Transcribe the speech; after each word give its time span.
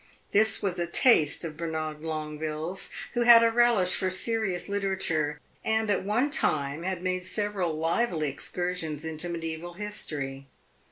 This 0.31 0.63
was 0.63 0.79
a 0.79 0.87
taste 0.87 1.45
of 1.45 1.55
Bernard 1.55 2.01
Longueville's, 2.01 2.89
who 3.13 3.21
had 3.21 3.43
a 3.43 3.51
relish 3.51 3.93
for 3.93 4.09
serious 4.09 4.67
literature, 4.67 5.39
and 5.63 5.91
at 5.91 6.03
one 6.03 6.31
time 6.31 6.81
had 6.81 7.03
made 7.03 7.23
several 7.23 7.77
lively 7.77 8.27
excursions 8.27 9.05
into 9.05 9.29
mediaeval 9.29 9.73
history. 9.73 10.47